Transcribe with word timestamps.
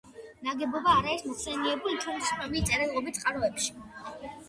ნაგებობა 0.45 0.95
არ 1.01 1.09
არის 1.11 1.27
მოხსენიებული 1.27 2.01
ჩვენთვის 2.07 2.35
ცნობილ 2.35 2.69
წერილობით 2.73 3.23
წყაროებში. 3.25 3.73